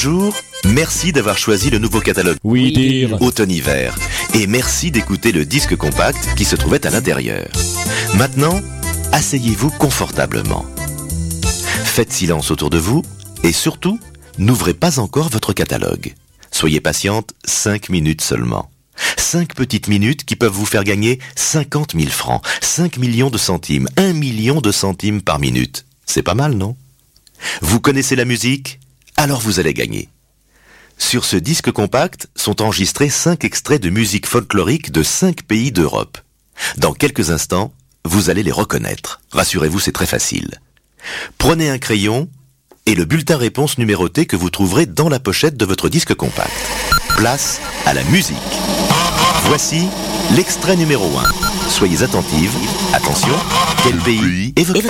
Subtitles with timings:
[0.00, 0.32] Bonjour,
[0.64, 3.20] merci d'avoir choisi le nouveau catalogue Oui, dire.
[3.20, 3.98] automne-hiver.
[4.32, 7.48] Et merci d'écouter le disque compact qui se trouvait à l'intérieur.
[8.14, 8.60] Maintenant,
[9.10, 10.64] asseyez-vous confortablement.
[11.82, 13.02] Faites silence autour de vous
[13.42, 13.98] et surtout,
[14.38, 16.14] n'ouvrez pas encore votre catalogue.
[16.52, 18.70] Soyez patiente 5 minutes seulement.
[19.16, 23.88] 5 petites minutes qui peuvent vous faire gagner 50 000 francs, 5 millions de centimes,
[23.96, 25.86] 1 million de centimes par minute.
[26.06, 26.76] C'est pas mal, non?
[27.62, 28.78] Vous connaissez la musique?
[29.18, 30.08] Alors vous allez gagner.
[30.96, 36.18] Sur ce disque compact sont enregistrés 5 extraits de musique folklorique de 5 pays d'Europe.
[36.76, 37.72] Dans quelques instants,
[38.04, 39.20] vous allez les reconnaître.
[39.32, 40.60] Rassurez-vous, c'est très facile.
[41.36, 42.28] Prenez un crayon
[42.86, 46.52] et le bulletin réponse numéroté que vous trouverez dans la pochette de votre disque compact.
[47.16, 48.36] Place à la musique.
[49.46, 49.88] Voici
[50.36, 51.68] l'extrait numéro 1.
[51.68, 52.52] Soyez attentive.
[52.92, 53.34] Attention,
[53.82, 54.86] quel pays évoque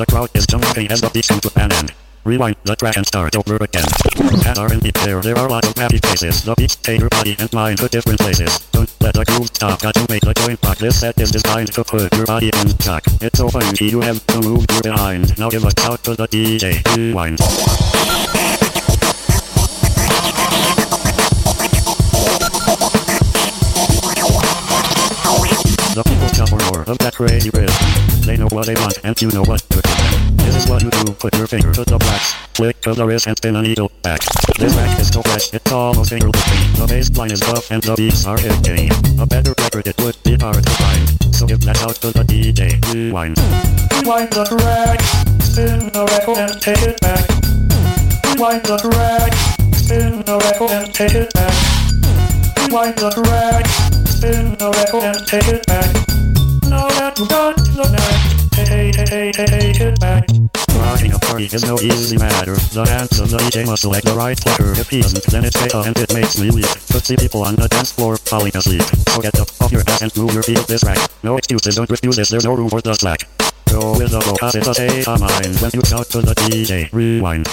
[0.00, 1.99] The crowd is jumping as the beat comes to an end.
[2.22, 3.88] Rewind the track and start over again.
[4.44, 6.44] At R&B there, there are lots of happy faces.
[6.44, 8.58] The beat take your body and mind to different places.
[8.72, 10.76] Don't let the groove stop, got to make the joint rock.
[10.76, 13.04] This set is designed to put your body in shock.
[13.22, 15.38] It's so funky, you have to move your behind.
[15.38, 16.84] Now give a shout to the DJ.
[16.94, 17.38] Rewind.
[25.96, 27.74] The people come for more of that crazy rhythm.
[28.26, 29.99] They know what they want and you know what to do.
[30.36, 32.34] This is what you do, put your finger to the blacks.
[32.54, 34.20] Flick to the wrist and spin a needle back.
[34.58, 36.28] This rack is so fresh, it's almost finger.
[36.28, 38.90] The bass line is up and the beats are hitting.
[39.20, 41.34] A better record it would be hard to find.
[41.34, 42.76] So give that out to the DJ.
[42.92, 43.38] Rewind.
[43.96, 45.00] Rewind the track,
[45.42, 47.24] spin the record and take it back.
[48.28, 49.32] Rewind the track,
[49.74, 51.54] spin the record and take it back.
[52.60, 53.66] Rewind the track,
[54.06, 56.19] spin the record and take it back.
[56.70, 60.22] Now that you got the knack, hey, hey, hey, hey, it back.
[60.78, 62.54] Rocking a party is no easy matter.
[62.54, 64.70] The hands of the DJ must select the right player.
[64.78, 66.70] If he doesn't, then it's fatal and it makes me weak.
[66.94, 68.82] Could see people on the dance floor falling asleep.
[69.10, 70.98] So get up off your ass and move your feet up this rack.
[71.24, 73.26] No excuses, don't refuse this, there's no room for the slack.
[73.66, 75.58] Go with the flow, cause it's a state of mind.
[75.58, 77.50] When you shout to the DJ, rewind.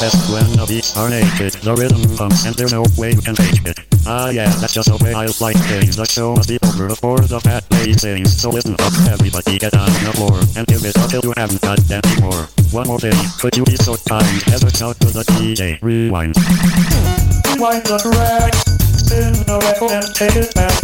[0.00, 1.58] Best when the beats are naked.
[1.62, 3.78] The rhythm pumps and there's no way you can fake it.
[4.06, 5.96] Ah yeah, that's just the way I like things.
[5.96, 8.30] The show must be over before the fat lady sings.
[8.30, 11.82] So listen up, everybody get on the floor and give it until you haven't got
[11.90, 12.46] any more.
[12.70, 15.82] One more thing, could you be so kind as a shout to the DJ?
[15.82, 16.38] Rewind.
[17.50, 18.54] Rewind the track,
[18.94, 20.78] spin the record and take it back.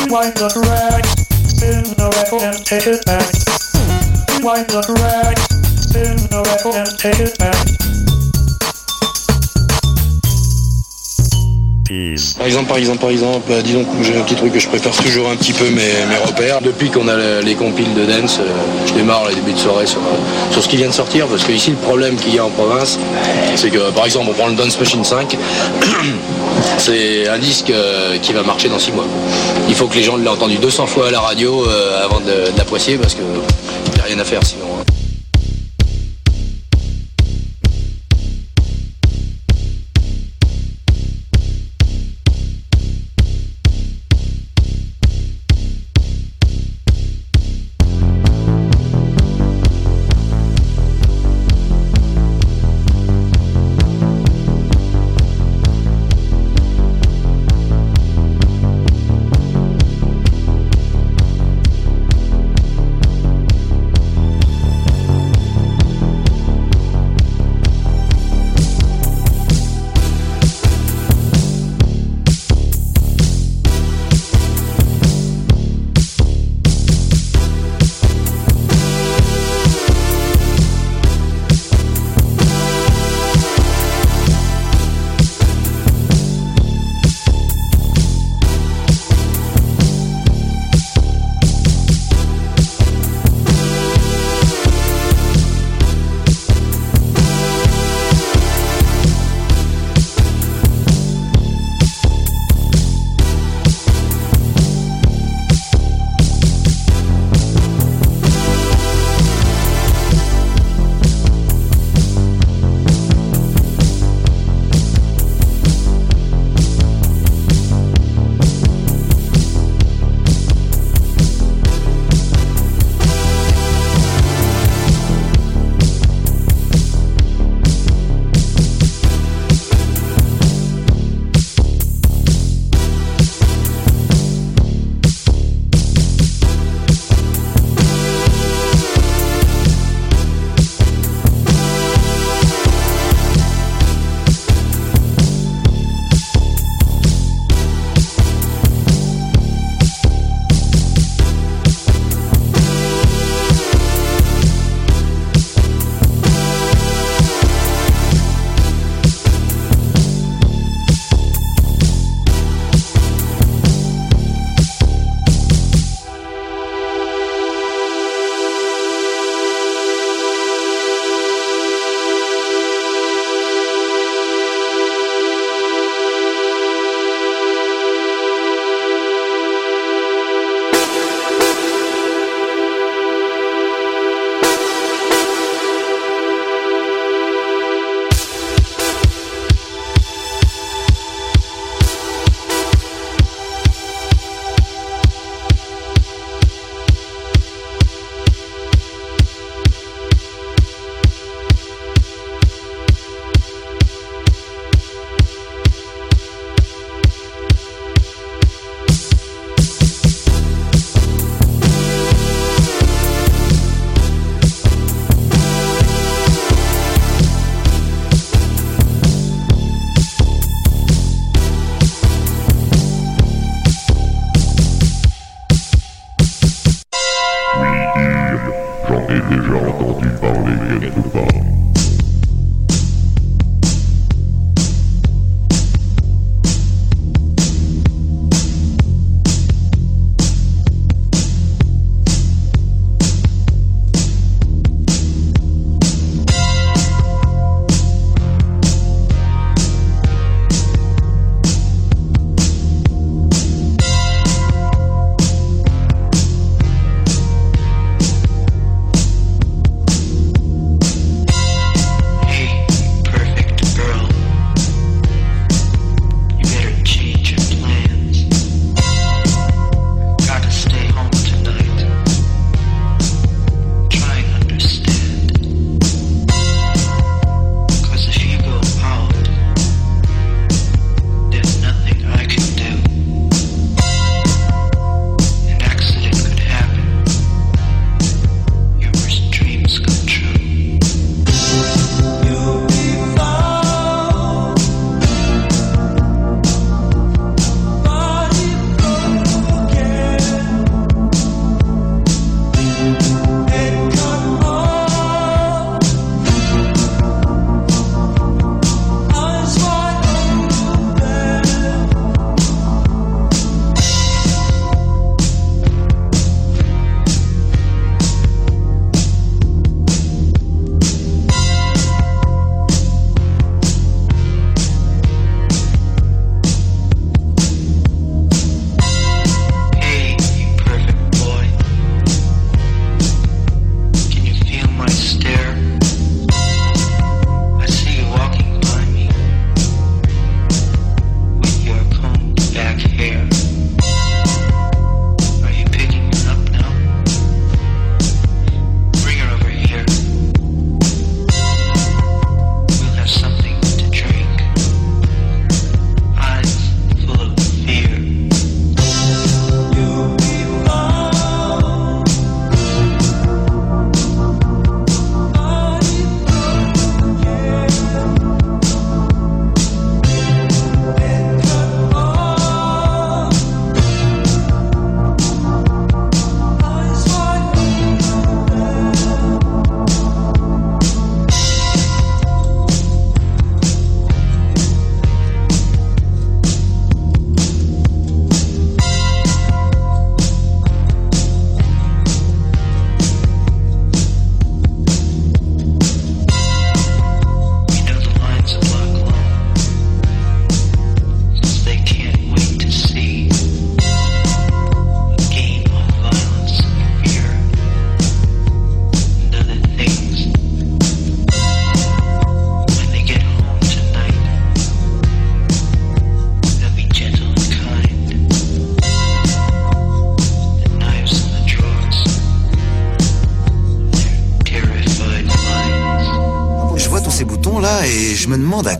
[0.00, 1.04] Rewind the track,
[1.44, 3.28] spin the record and take it back.
[4.40, 5.36] Rewind the track,
[5.76, 8.05] spin the record and take it back.
[12.36, 14.68] Par exemple, par exemple, par exemple, bah, disons que j'ai un petit truc que je
[14.68, 16.60] préfère toujours un petit peu mes, mes repères.
[16.60, 18.44] Depuis qu'on a le- les compiles de dance, euh,
[18.86, 21.44] je démarre les débuts de soirée sur, euh, sur ce qui vient de sortir, parce
[21.44, 22.98] que ici le problème qu'il y a en province,
[23.54, 25.36] c'est que par exemple on prend le Dance Machine 5,
[26.78, 29.06] c'est un disque euh, qui va marcher dans 6 mois.
[29.68, 31.64] Il faut que les gens l'aient entendu 200 fois à la radio
[32.02, 34.64] avant de, l'apprécier, parce que il n'y a rien à faire sinon.
[34.80, 34.84] hein.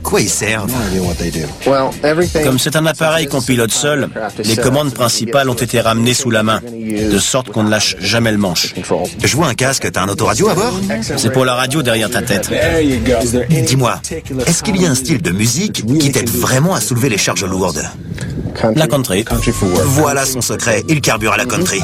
[0.06, 0.72] Quoi ils servent?
[2.44, 4.08] Comme c'est un appareil qu'on pilote seul,
[4.44, 8.30] les commandes principales ont été ramenées sous la main, de sorte qu'on ne lâche jamais
[8.30, 8.74] le manche.
[9.22, 10.80] Je vois un casque, t'as un autoradio à bord?
[11.02, 12.50] C'est pour la radio derrière ta tête.
[13.66, 14.00] Dis-moi,
[14.46, 17.44] est-ce qu'il y a un style de musique qui t'aide vraiment à soulever les charges
[17.44, 17.84] lourdes?
[18.74, 19.24] La country.
[19.84, 21.80] Voilà son secret, il carbure à la country.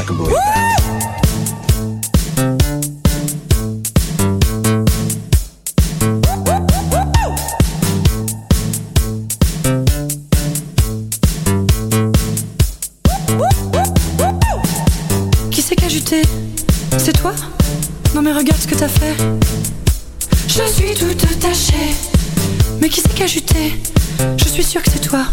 [16.98, 17.32] C'est toi?
[18.14, 19.14] Non mais regarde ce que t'as fait.
[20.46, 21.94] Je suis toute tachée.
[22.82, 23.80] Mais qui c'est qui a juté
[24.36, 25.24] Je suis sûre que c'est toi.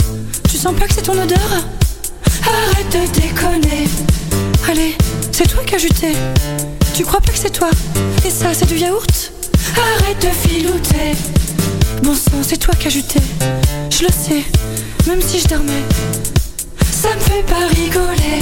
[0.50, 1.50] Tu sens pas que c'est ton odeur?
[2.46, 3.90] Arrête de déconner.
[4.70, 4.96] Allez,
[5.34, 6.14] c'est toi qui a juté.
[6.94, 7.72] Tu crois pas que c'est toi?
[8.26, 9.34] Et ça, c'est du yaourt?
[9.76, 11.12] Arrête de filouter.
[12.04, 13.20] Bon sang, c'est toi qui a juté.
[13.90, 14.46] Je le sais,
[15.08, 15.84] même si je dormais.
[16.90, 18.40] Ça me fait pas rigoler.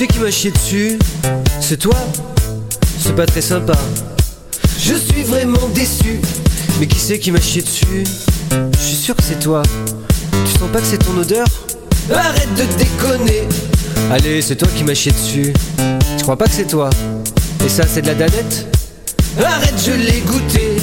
[0.00, 0.98] Sais qui m'a chié dessus
[1.60, 1.94] C'est toi
[2.98, 3.74] C'est pas très sympa.
[4.78, 6.22] Je suis vraiment déçu.
[6.80, 8.04] Mais qui c'est qui m'a chié dessus?
[8.50, 9.62] Je suis sûr que c'est toi.
[10.30, 11.46] Tu sens pas que c'est ton odeur?
[12.10, 13.42] Arrête de déconner
[14.10, 15.52] Allez, c'est toi qui m'as chié dessus.
[16.16, 16.88] Tu crois pas que c'est toi?
[17.62, 18.74] Et ça, c'est de la danette?
[19.38, 20.78] Arrête, je l'ai goûté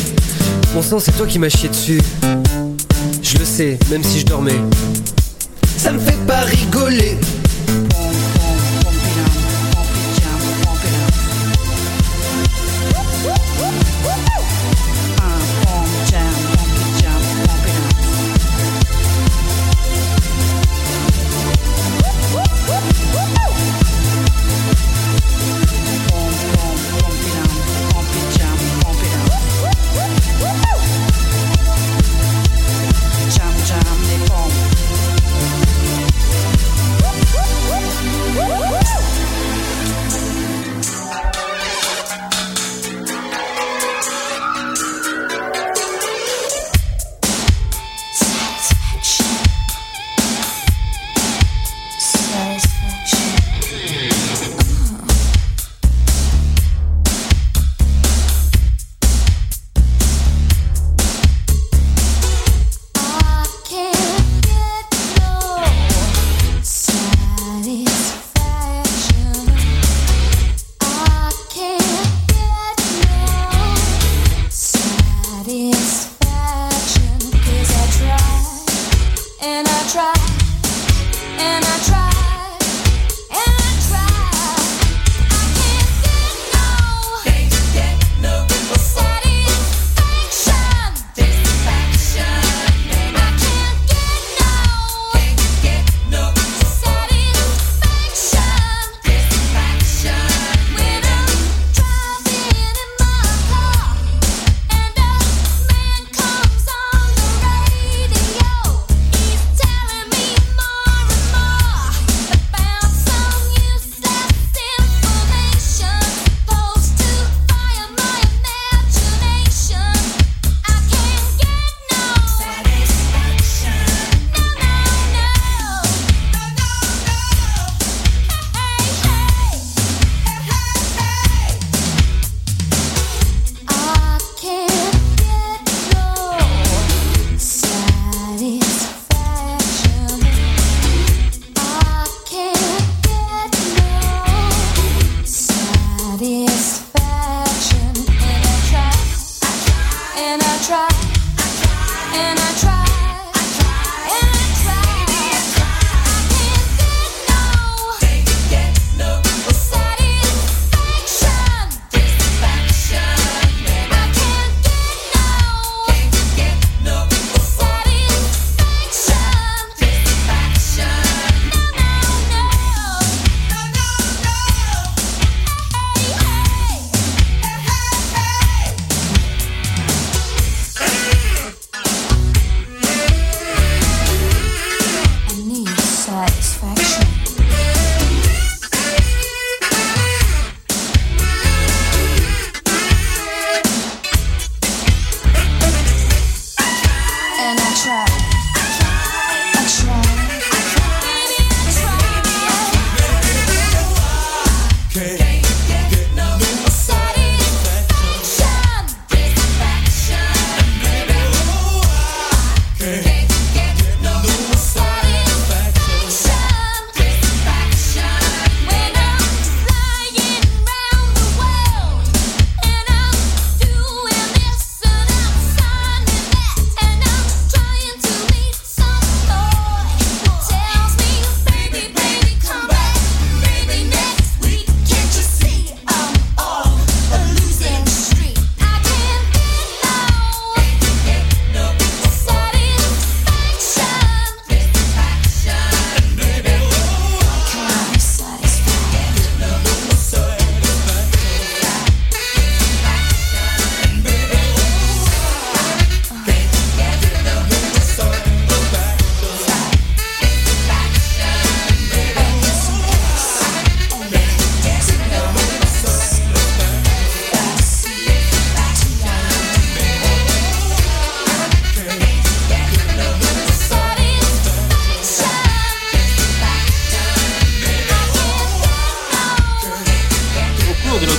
[0.75, 2.01] Bon sang, c'est toi qui m'as chié dessus.
[3.23, 4.61] Je le sais, même si je dormais.
[5.75, 7.17] Ça me fait pas rigoler.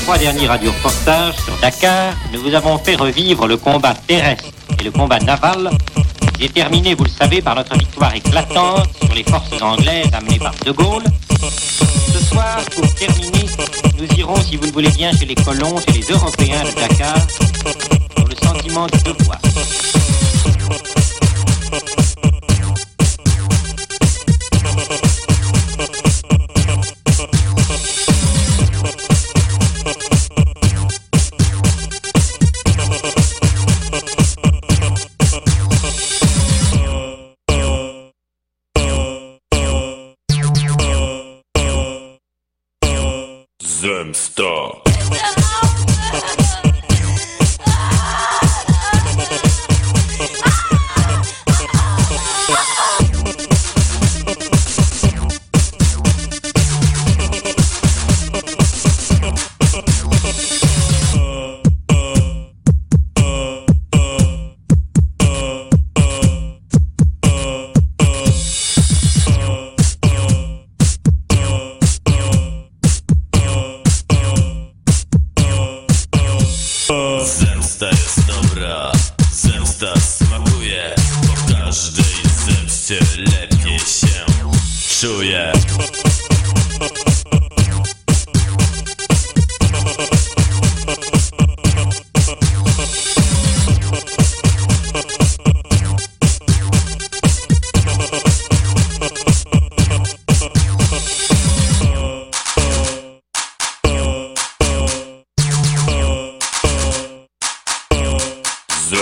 [0.09, 4.47] Radio reportage sur Dakar, nous vous avons fait revivre le combat terrestre
[4.81, 5.71] et le combat naval,
[6.39, 10.73] déterminé, vous le savez, par notre victoire éclatante sur les forces anglaises amenées par De
[10.73, 11.05] Gaulle.
[12.13, 13.45] Ce soir, pour terminer,
[13.99, 17.15] nous irons, si vous le voulez bien, chez les colons, chez les Européens de Dakar,
[18.17, 19.39] pour le sentiment du devoir.
[44.39, 44.88] Stop.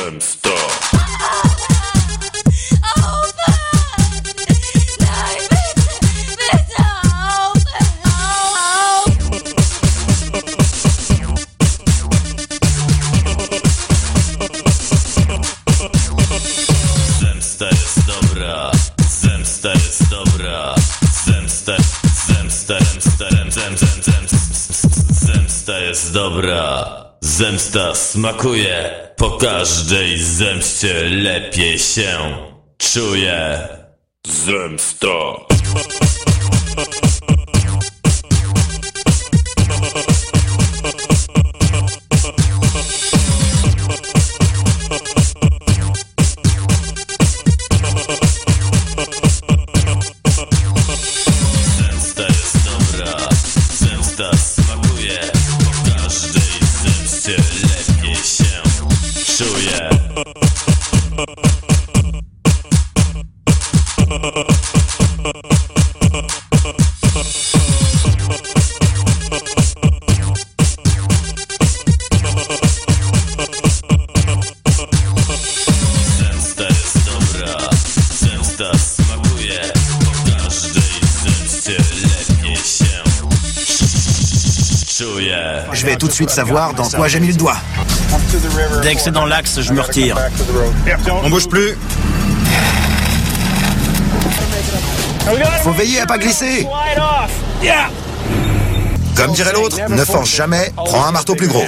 [0.06, 0.48] zemsta
[17.66, 18.70] jest dobra,
[19.08, 20.74] zemsta jest dobra,
[21.24, 21.76] zemsta,
[22.26, 24.38] zemsta, zemsta, zemsta, zemsta,
[25.10, 27.15] zemsta jest dobra
[27.94, 32.36] smakuje, po każdej zemście lepiej się
[32.78, 33.68] czuję.
[34.26, 35.55] Zemsta.
[86.24, 87.56] De savoir dans quoi j'ai mis le doigt.
[88.82, 90.16] Dès que c'est dans l'axe, je me retire.
[91.22, 91.76] On bouge plus.
[95.62, 96.66] Faut veiller à pas glisser.
[99.14, 101.64] Comme dirait l'autre, ne force jamais, prends un marteau plus gros.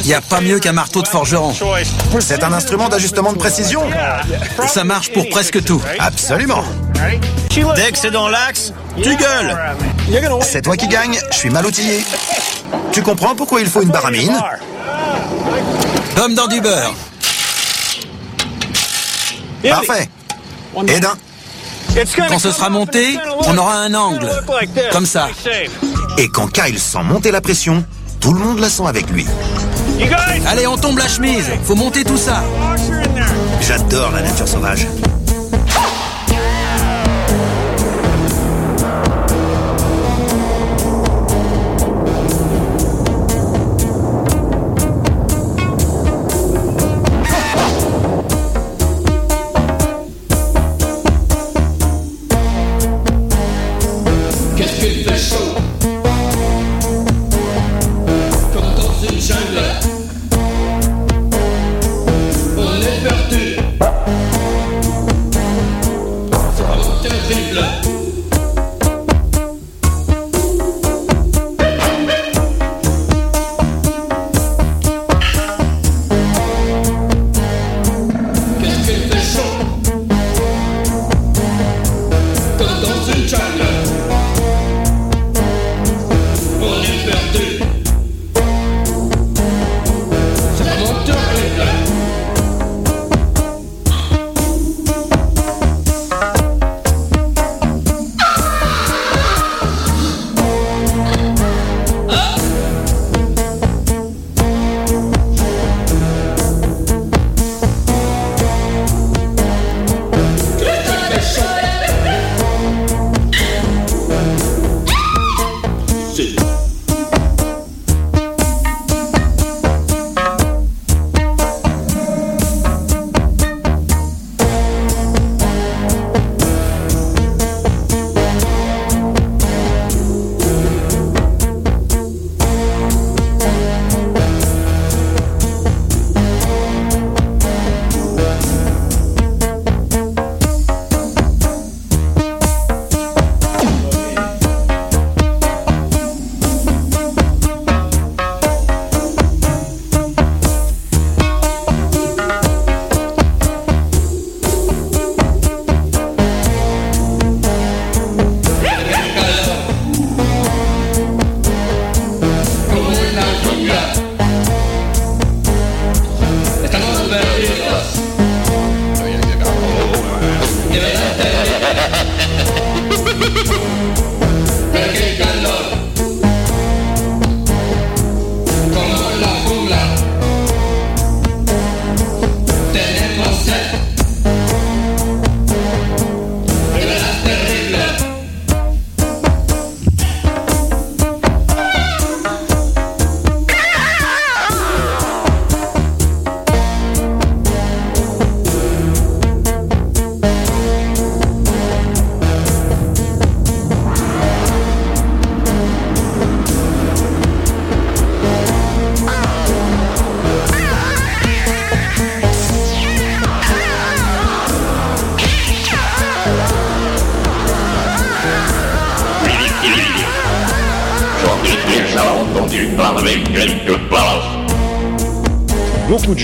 [0.00, 1.54] Il n'y a pas mieux qu'un marteau de forgeron.
[2.20, 3.82] C'est un instrument d'ajustement de précision.
[4.66, 5.82] Ça marche pour presque tout.
[5.98, 6.64] Absolument.
[7.76, 9.56] Dès que c'est dans l'axe, tu gueules.
[10.42, 12.04] C'est toi qui gagne, je suis mal outillé.
[12.92, 14.38] Tu comprends pourquoi il faut une baramine
[16.16, 16.94] Comme dans du beurre.
[19.62, 20.08] Parfait.
[20.86, 21.14] Et d'un.
[22.28, 24.30] Quand ce sera monté, on aura un angle.
[24.92, 25.28] Comme ça.
[26.16, 27.84] Et quand Kyle sent monter la pression,
[28.20, 29.26] tout le monde la sent avec lui.
[30.46, 31.46] Allez, on tombe la chemise.
[31.64, 32.42] Faut monter tout ça.
[33.60, 34.86] J'adore la nature sauvage.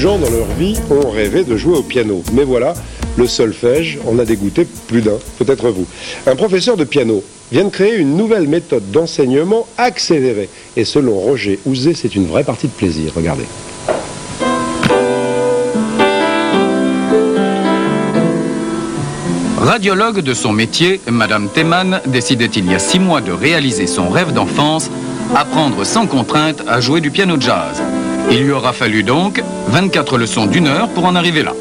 [0.04, 2.22] Gens dans leur vie ont rêvé de jouer au piano.
[2.34, 2.74] Mais voilà,
[3.16, 5.86] le solfège en a dégoûté plus d'un, peut-être vous.
[6.26, 10.50] Un professeur de piano vient de créer une nouvelle méthode d'enseignement accélérée.
[10.76, 13.12] Et selon Roger Ouzé, c'est une vraie partie de plaisir.
[13.16, 13.46] Regardez.
[19.56, 24.10] Radiologue de son métier, Madame Théman décidait il y a six mois de réaliser son
[24.10, 24.90] rêve d'enfance,
[25.34, 27.82] apprendre sans contrainte à jouer du piano jazz.
[28.30, 31.52] Il lui aura fallu donc 24 leçons d'une heure pour en arriver là.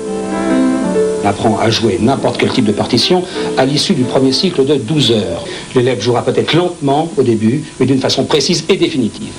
[1.23, 3.23] On apprend à jouer n'importe quel type de partition
[3.57, 5.45] à l'issue du premier cycle de 12 heures.
[5.75, 9.33] L'élève jouera peut-être lentement au début, mais d'une façon précise et définitive.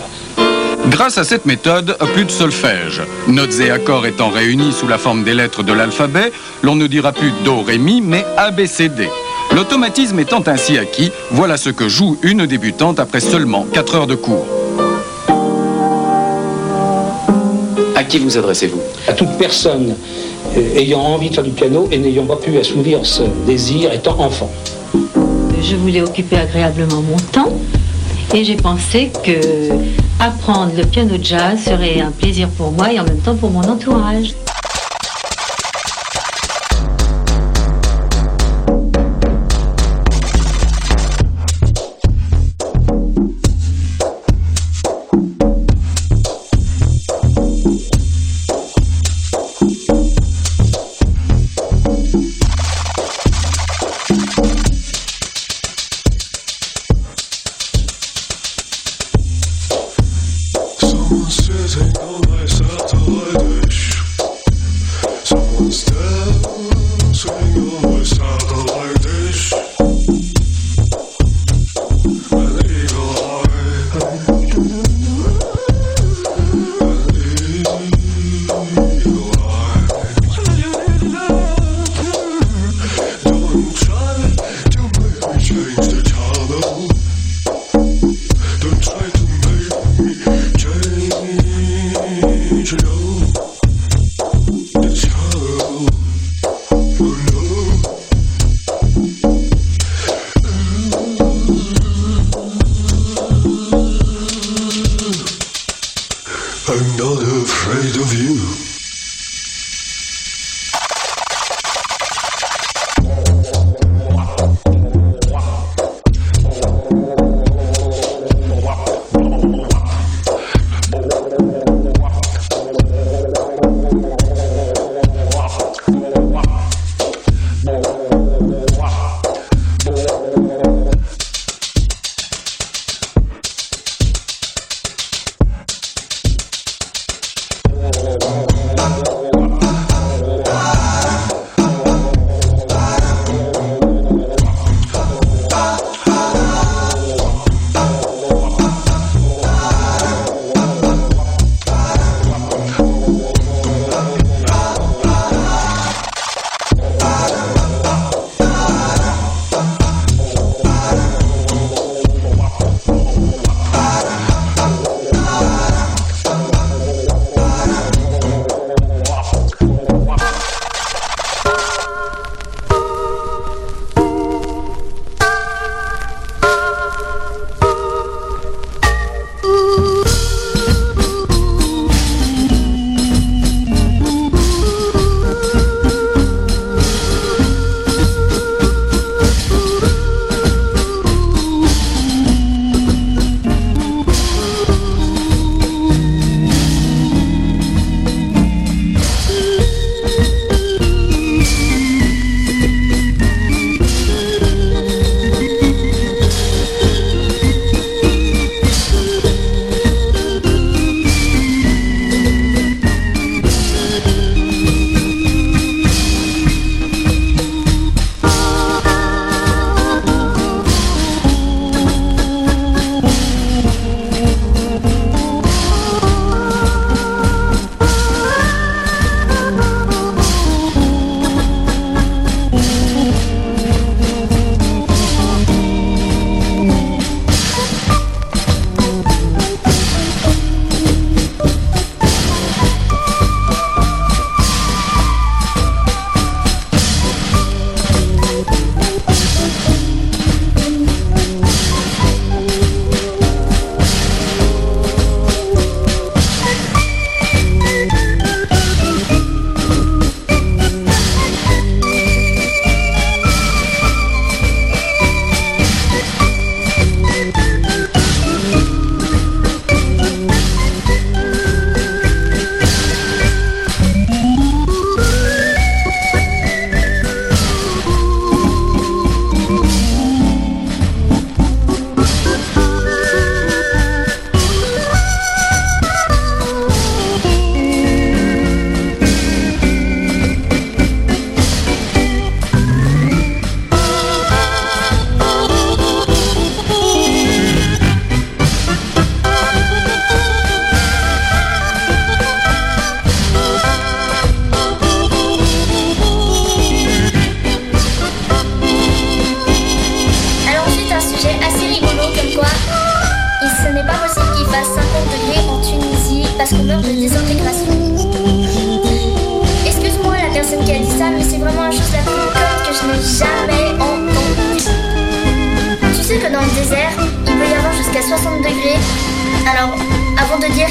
[0.88, 3.02] Grâce à cette méthode, plus de solfège.
[3.26, 6.30] Notes et accords étant réunis sous la forme des lettres de l'alphabet,
[6.62, 9.08] l'on ne dira plus Do, Ré, Mi, mais A, B, C, D.
[9.54, 14.14] L'automatisme étant ainsi acquis, voilà ce que joue une débutante après seulement 4 heures de
[14.14, 14.46] cours.
[18.04, 19.94] À qui vous adressez-vous À toute personne
[20.58, 24.20] euh, ayant envie de faire du piano et n'ayant pas pu assouvir ce désir étant
[24.20, 24.50] enfant.
[25.62, 27.50] Je voulais occuper agréablement mon temps
[28.34, 29.70] et j'ai pensé que
[30.20, 33.62] apprendre le piano jazz serait un plaisir pour moi et en même temps pour mon
[33.62, 34.34] entourage.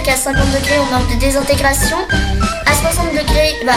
[0.03, 1.97] Qu'à 50 degrés on meurt de désintégration,
[2.65, 3.73] à 60 degrés bah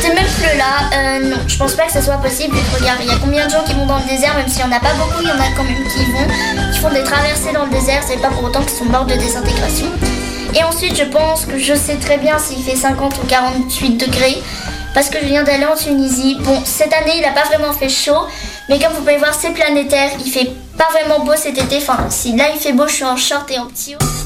[0.00, 2.56] T'es même plus là, euh, non, je pense pas que ce soit possible.
[2.76, 4.64] Regarde, il y a combien de gens qui vont dans le désert, même s'il y
[4.64, 7.04] en a pas beaucoup, il y en a quand même qui vont, qui font des
[7.04, 9.86] traversées dans le désert, c'est pas pour autant qu'ils sont morts de désintégration.
[10.56, 14.42] Et ensuite, je pense que je sais très bien s'il fait 50 ou 48 degrés,
[14.92, 16.36] parce que je viens d'aller en Tunisie.
[16.40, 18.26] Bon, cette année, il a pas vraiment fait chaud,
[18.68, 21.76] mais comme vous pouvez voir, c'est planétaire, il fait pas vraiment beau cet été.
[21.76, 24.21] Enfin, si là il fait beau, je suis en short et en petit haut.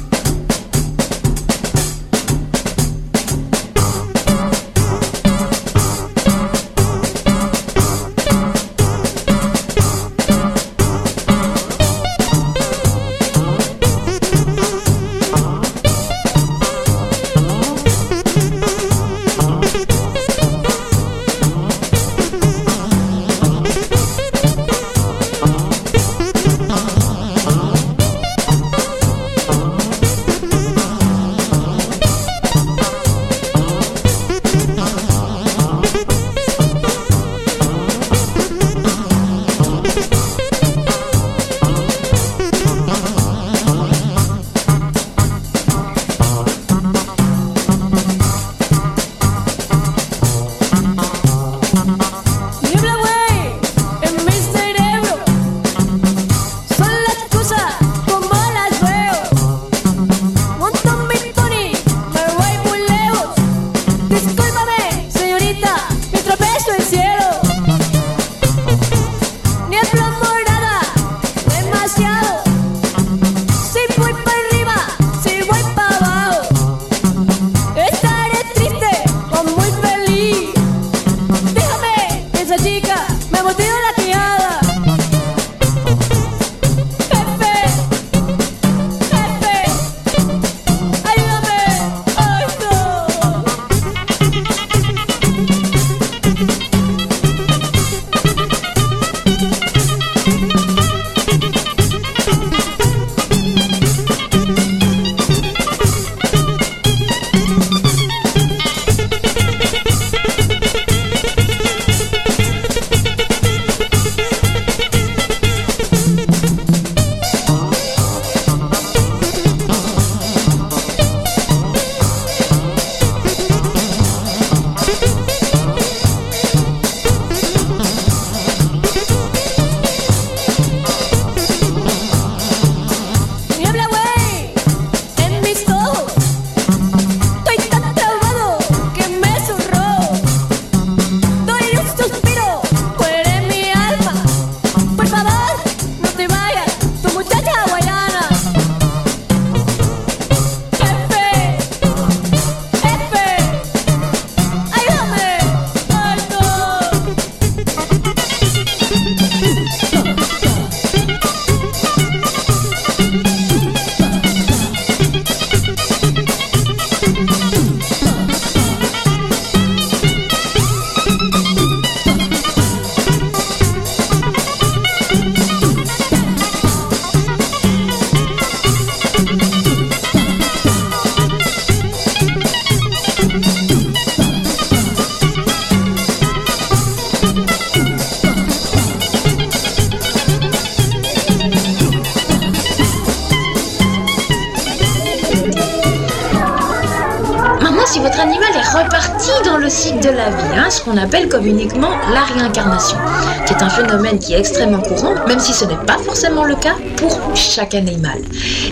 [200.87, 202.97] Qu'on appelle communiquement la réincarnation.
[203.45, 206.76] C'est un phénomène qui est extrêmement courant, même si ce n'est pas forcément le cas
[206.97, 208.18] pour chaque animal.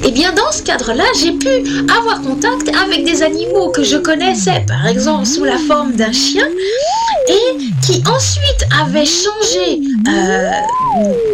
[0.04, 1.48] Et bien dans ce cadre-là, j'ai pu
[1.90, 6.46] avoir contact avec des animaux que je connaissais, par exemple sous la forme d'un chien,
[7.28, 10.50] et qui ensuite avaient changé euh,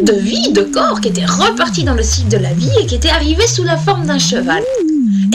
[0.03, 2.95] de vie, de corps, qui étaient repartis dans le cycle de la vie et qui
[2.95, 4.63] étaient arrivés sous la forme d'un cheval.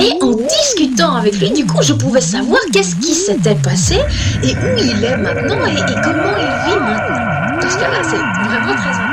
[0.05, 3.95] Et en discutant avec lui, du coup, je pouvais savoir qu'est-ce qui s'était passé
[4.43, 7.59] et où il est maintenant et, comment il vit maintenant.
[7.59, 9.04] Dans ce cas-là, c'est vraiment très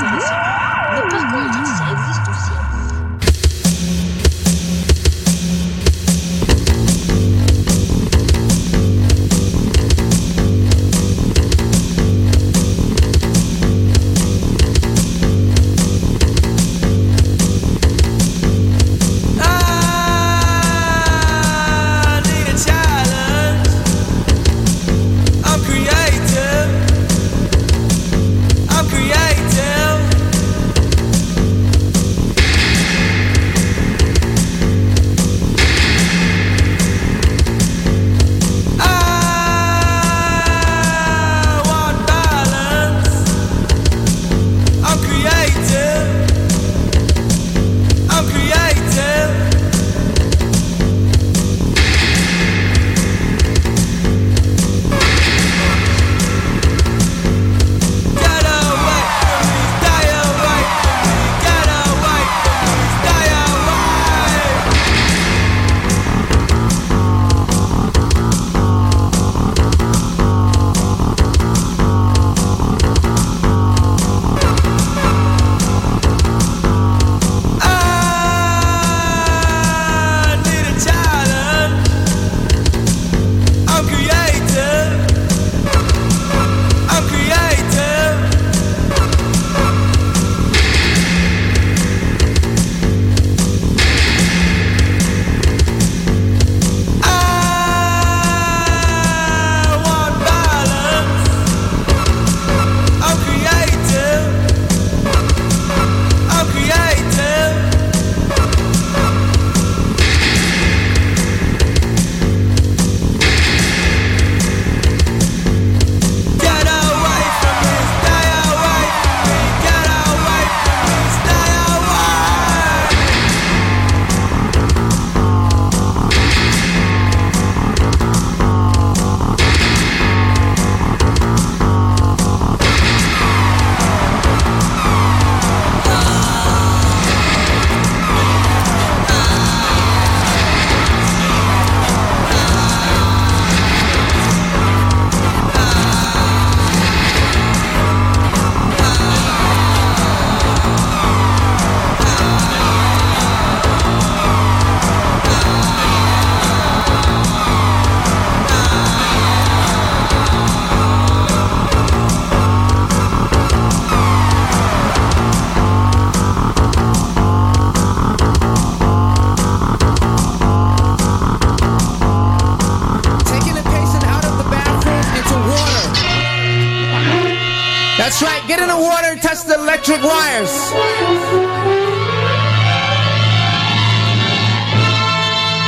[178.22, 180.70] That's right, get in the water and touch the electric wires.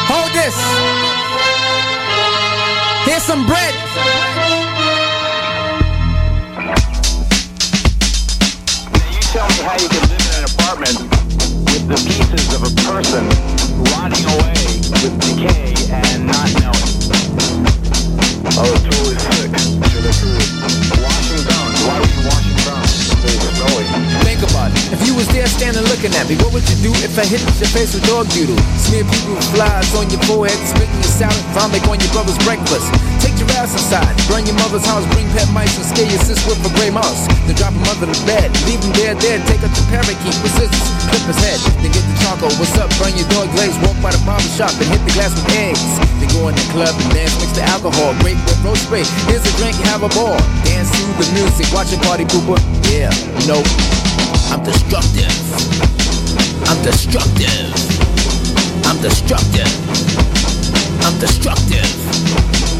[0.06, 0.54] Hold this.
[3.10, 3.74] Here's some bread.
[9.10, 10.94] You tell me how you can live in an apartment
[11.66, 13.26] with the pieces of a person
[13.90, 14.54] rotting away
[15.02, 16.94] with decay and not knowing.
[18.54, 19.50] Oh, it's totally sick.
[19.90, 20.38] Sure, they're true.
[21.02, 21.53] Washing bones.
[24.24, 24.92] Think about it.
[24.92, 27.40] If you was there standing looking at me, what would you do if I hit
[27.60, 28.56] your face with dog doodle?
[28.80, 33.13] Smear people with flies on your forehead, spitting your salad, vomit on your brother's breakfast.
[33.44, 36.64] Your ass inside, burn your mother's house, bring pet mice and scare your sis with
[36.64, 37.28] a gray mouse.
[37.44, 40.52] Then drop him under the bed, leave him there dead, take up the parakeet with
[40.56, 42.52] scissors, clip his head, then get the charcoal.
[42.56, 42.88] What's up?
[42.96, 45.84] Burn your dog glaze, walk by the barber shop and hit the glass with eggs.
[46.20, 49.04] Then go in the club and dance, mix the alcohol, break with roast spray.
[49.28, 50.40] Here's a drink, have a ball.
[50.64, 52.56] Dance to the music, watch a party pooper.
[52.88, 53.12] Yeah,
[53.44, 53.60] no,
[54.48, 55.28] I'm destructive.
[56.64, 57.68] I'm destructive.
[58.88, 59.68] I'm destructive.
[61.04, 62.73] I'm destructive.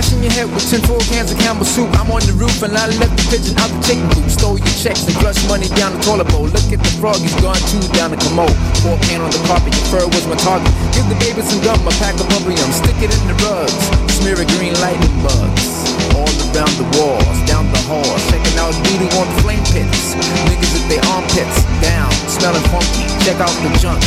[0.00, 1.92] Bashing your head with 10 full cans of Campbell soup.
[2.00, 4.32] I'm on the roof and I left the pigeon out the chicken coop.
[4.32, 6.48] Stole your checks and flushed money down the toilet bowl.
[6.48, 8.56] Look at the frog, he's gone too down the commode.
[8.80, 10.72] Pour pan on the carpet, your fur was my target.
[10.96, 12.72] Give the baby some gum, a pack of bubblegum.
[12.72, 13.76] Stick it in the rugs.
[14.16, 15.68] Smear a green lightning bugs.
[16.16, 18.08] All around the walls, down the hall.
[18.32, 20.16] Checking out voodoo on the flame pits.
[20.48, 23.04] Niggas with their armpits down, smelling funky.
[23.20, 24.00] Check out the junk.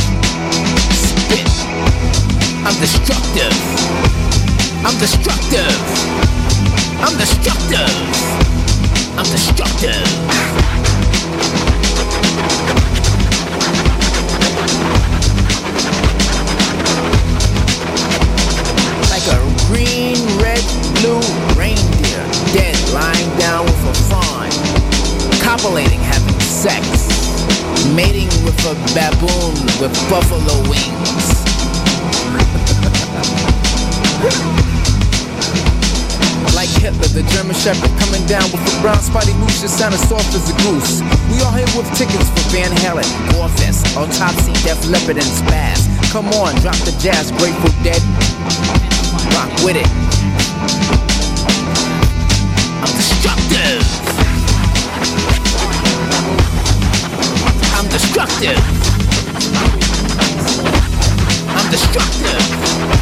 [0.90, 1.46] Spit.
[2.66, 3.54] I'm destructive.
[4.86, 6.14] I'm destructive.
[7.00, 8.34] I'm destructive.
[9.16, 10.04] I'm destructive.
[19.08, 20.60] Like a green, red,
[21.00, 21.22] blue
[21.56, 22.20] reindeer,
[22.52, 24.50] dead, lying down with a fawn,
[25.40, 27.08] copulating, having sex,
[27.96, 31.24] mating with a baboon with buffalo wings.
[36.64, 40.32] Like Hitler, the German Shepherd coming down with a brown spotty moose sound as soft
[40.32, 41.04] as a goose.
[41.28, 43.04] We all here with tickets for Van Halen,
[43.36, 45.84] Gorefest, Autopsy, Def Leppard, and Spaz.
[46.10, 48.00] Come on, drop the jazz, Grateful Dead.
[49.36, 49.84] Rock with it.
[52.80, 53.84] I'm destructive.
[57.76, 58.56] I'm destructive.
[61.44, 62.94] I'm destructive.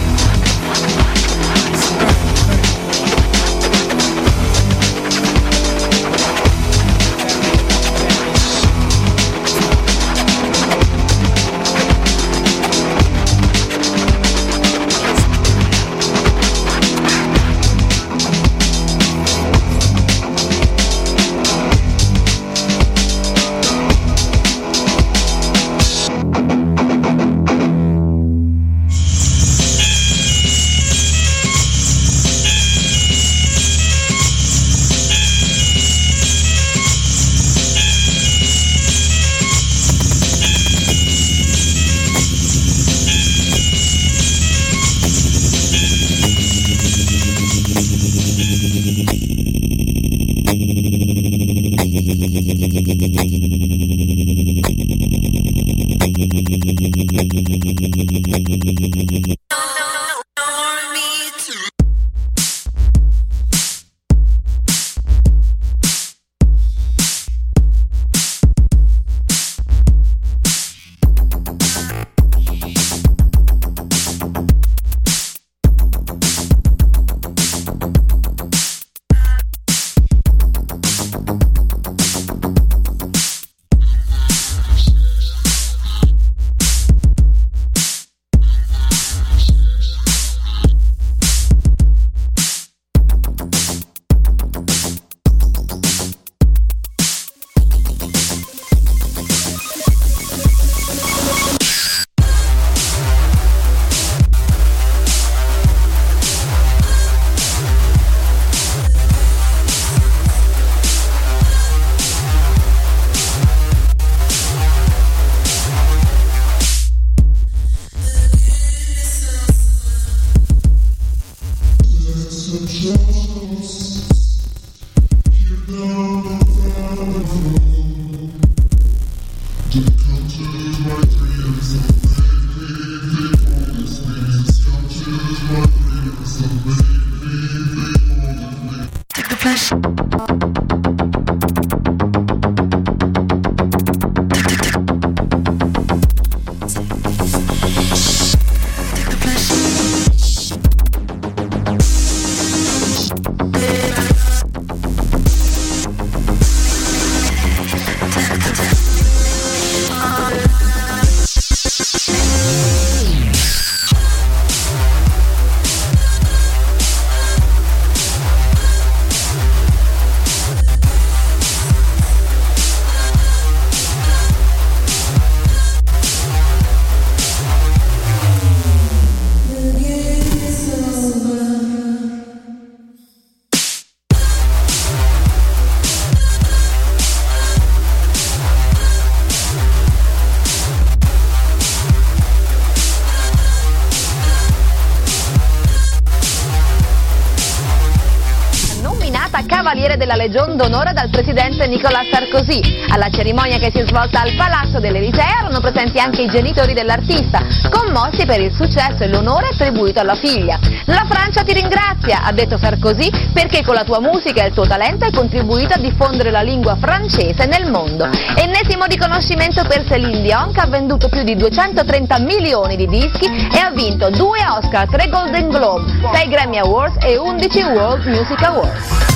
[200.12, 202.60] Della Legion d'onore dal presidente Nicolas Sarkozy.
[202.90, 207.42] Alla cerimonia che si è svolta al Palazzo dell'Elisea erano presenti anche i genitori dell'artista,
[207.70, 210.58] commossi per il successo e l'onore attribuito alla figlia.
[210.86, 214.66] La Francia ti ringrazia, ha detto Sarkozy, perché con la tua musica e il tuo
[214.66, 218.08] talento hai contribuito a diffondere la lingua francese nel mondo.
[218.36, 223.58] Ennesimo riconoscimento per Céline Dion che ha venduto più di 230 milioni di dischi e
[223.58, 229.11] ha vinto due Oscar, tre Golden Globe, 6 Grammy Awards e 11 World Music Awards.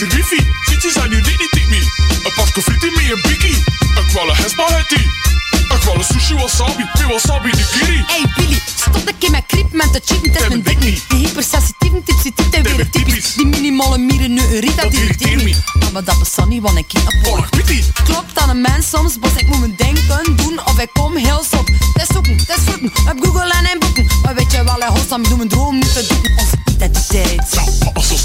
[0.00, 1.80] Als er wifi, zit je zijn nu niet tik me.
[2.24, 3.64] Een pakje frieten mee een bikkie.
[3.96, 5.10] Een kwale hespahetti.
[5.68, 8.04] Een kwale sushi wasabi, met wasabi nigiri.
[8.06, 11.04] Hey Billy, stop een keer met krip met de chip, dat is mijn ding niet.
[11.08, 13.34] Die hypersensitieve tipsy tip en weer typisch.
[13.34, 15.56] Die minimale mieren nu een rit, dat irriteert me.
[15.80, 17.48] Ah, maar dat bestaat niet, want ik ken een polk.
[18.04, 21.44] Klopt aan een mens soms, bos ik moet mijn denken doen of ik kom heel
[21.50, 21.66] sop.
[21.94, 24.06] Test zoeken, test voeten, op Google en in boeken.
[24.22, 26.38] Maar weet je wel, hij host aan doe mijn droom niet te doen.
[26.38, 27.60] Onze identiteit.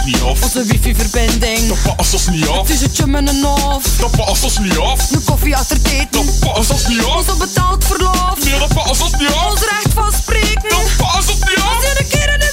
[0.01, 0.43] Ons niet af.
[0.43, 1.67] Onze wifi-verbinding.
[1.67, 2.57] Dat past ons niet af.
[2.57, 3.83] Het tussentje met een hof.
[3.99, 5.11] Dat past ons niet af.
[5.11, 6.25] Een koffie achter eten.
[6.25, 7.15] Dat past ons niet af.
[7.15, 8.43] Onze betaald verlof.
[8.43, 9.51] Nee, dat past ons niet af.
[9.51, 10.69] Ons recht van spreken.
[10.69, 11.75] Dat past ons niet af.
[11.75, 12.50] Ons een keer in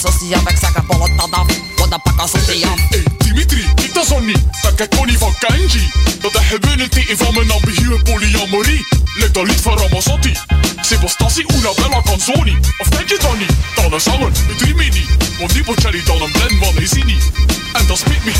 [0.00, 0.48] ze niet af.
[0.48, 1.46] Ik zeg een bolle dat af.
[1.76, 2.78] Want dat ze niet af.
[2.88, 4.38] Hey Dimitri, ik dat zo niet.
[4.62, 5.90] Dat ik Connie van Kanji.
[6.20, 8.86] Dat de hebben teken van mijn ambiguë polyamorie.
[9.18, 10.36] Lijkt dat lied van Ramazzotti.
[10.80, 12.58] Sebastasi una bella canzoni.
[12.78, 13.52] Of denk je dan niet?
[13.74, 15.08] Dan een zanger, riemt niet.
[15.38, 17.30] Want die Bocelli dan een blend van hij ziet niet.
[17.72, 18.32] En dat spijt me.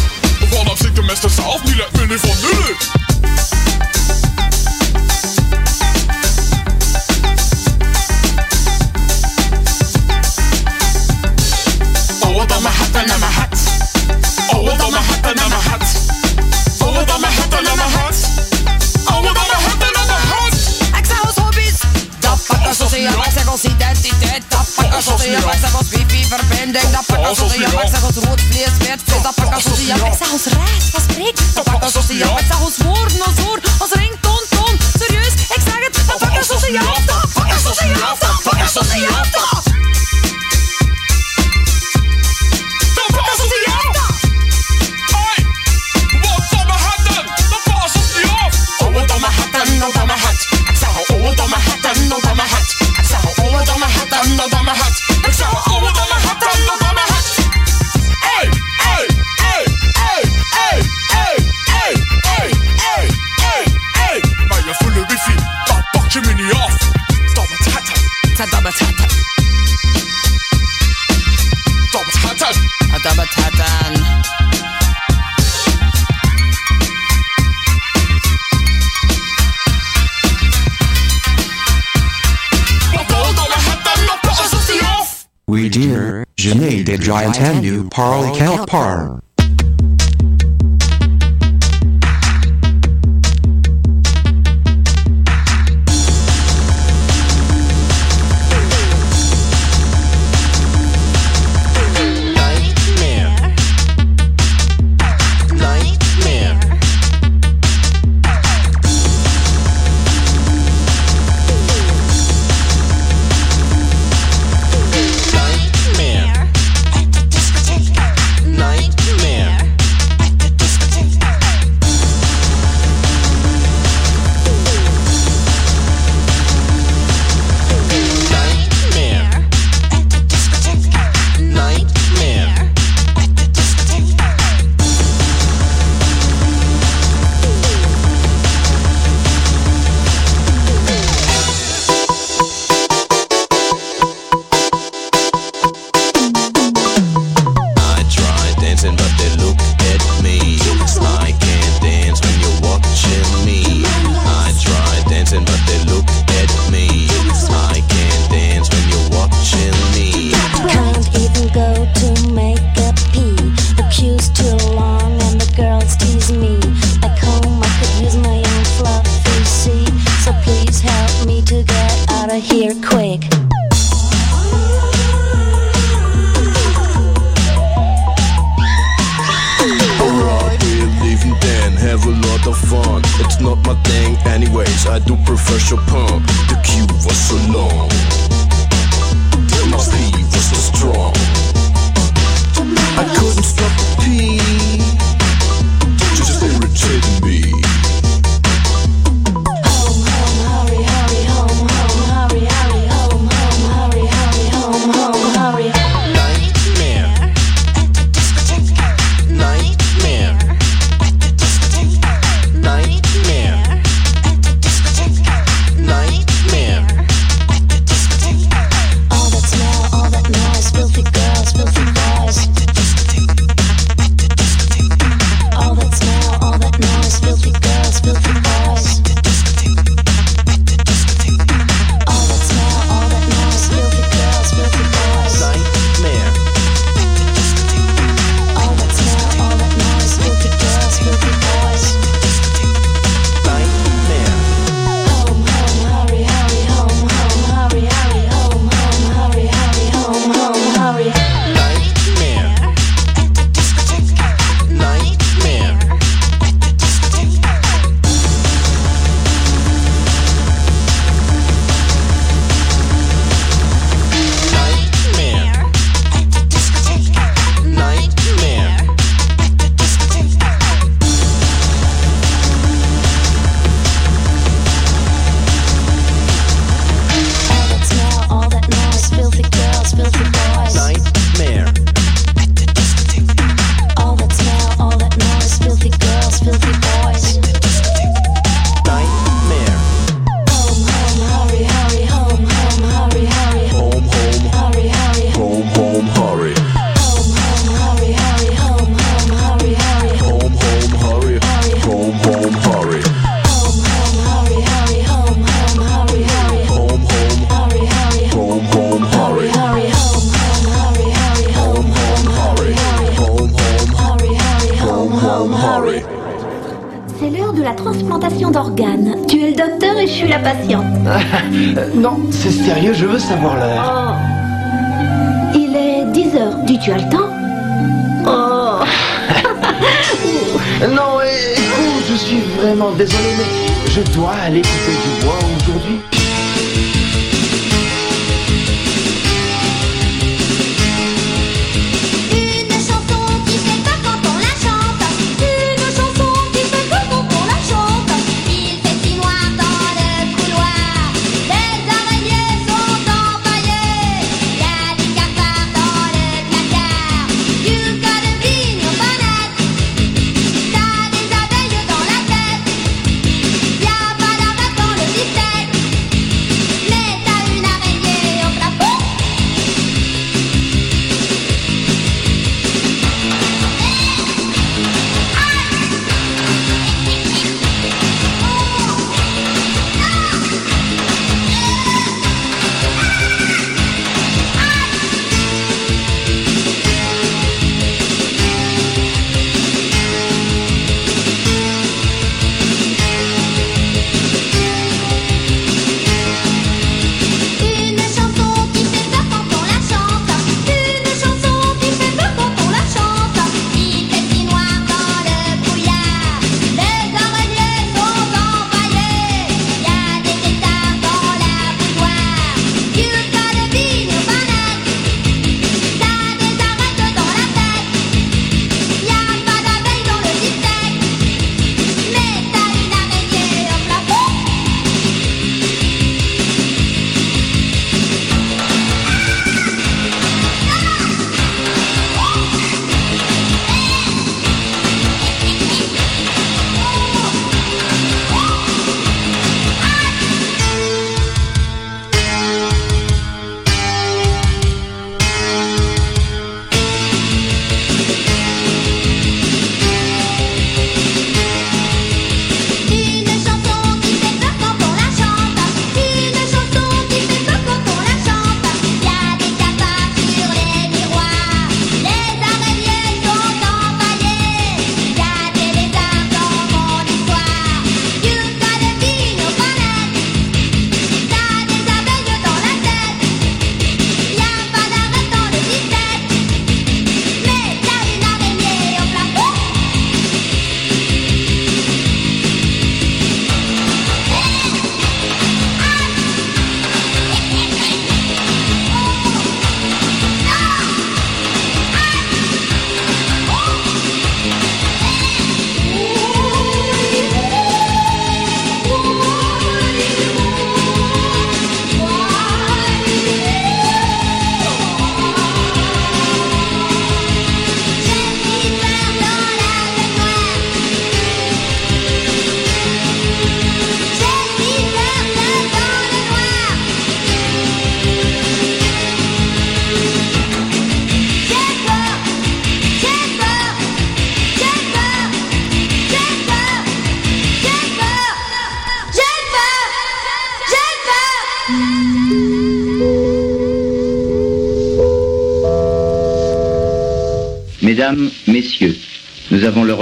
[0.51, 3.02] Vanaf zit de meester zelf niet let me nu van nullen.
[23.65, 24.43] Ons identiteit.
[24.49, 25.55] Dat pakken niet af.
[25.55, 26.91] Ik zeg ons wifi-verbinding.
[26.91, 27.83] Dat pakken ze af.
[27.83, 29.23] Ik zeg ons rood vlees, wit vlees.
[29.23, 29.67] Dat pakken af.
[29.67, 31.45] Ik zeg ons recht van spreken.
[31.55, 32.41] Dat pakken niet af.
[32.41, 34.75] Ik zeg ons woorden, ons oor, ons ringtoon, toon.
[35.01, 35.95] Serieus, ik zeg het.
[36.07, 37.05] Dat pakken niet af.
[37.07, 38.19] Dat pakken niet af.
[38.19, 39.42] Dat pakken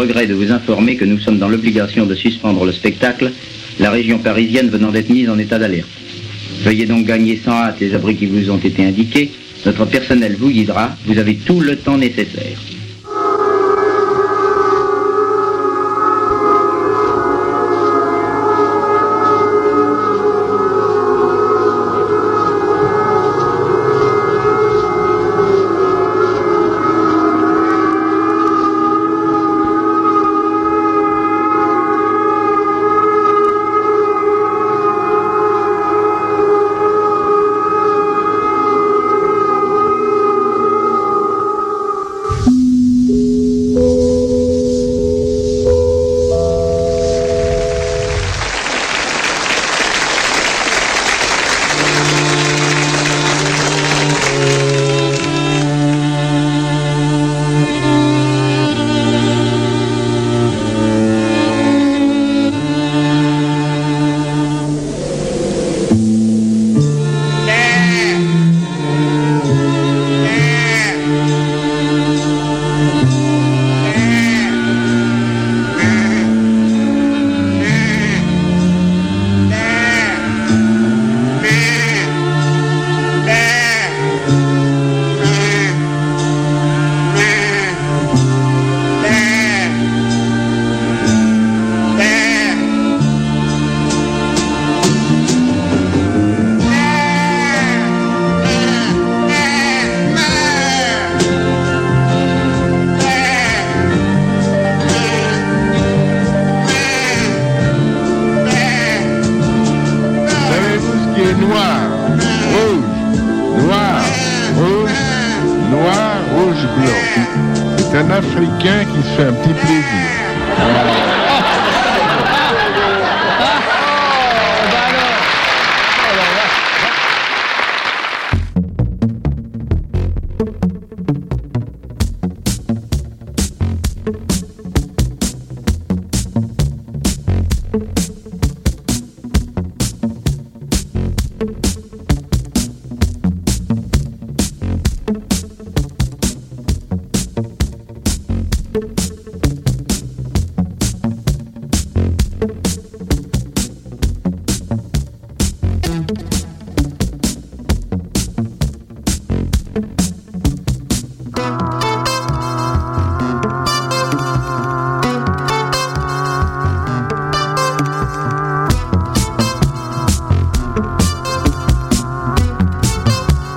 [0.00, 3.32] regret de vous informer que nous sommes dans l'obligation de suspendre le spectacle,
[3.78, 5.88] la région parisienne venant d'être mise en état d'alerte.
[6.62, 9.30] Veuillez donc gagner sans hâte les abris qui vous ont été indiqués.
[9.66, 10.96] Notre personnel vous guidera.
[11.06, 12.59] Vous avez tout le temps nécessaire.